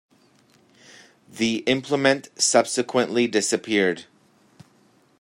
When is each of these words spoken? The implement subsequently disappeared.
The 1.29 1.57
implement 1.67 2.29
subsequently 2.35 3.27
disappeared. 3.27 4.05